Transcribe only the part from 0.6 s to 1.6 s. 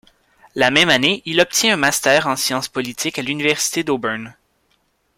même année, il